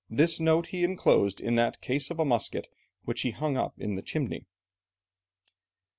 [0.09, 2.67] This note he enclosed in the case of a musket
[3.05, 4.47] which he hung up in the chimney."